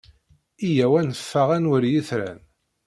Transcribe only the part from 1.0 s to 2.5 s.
neffeɣ ad nwali itran.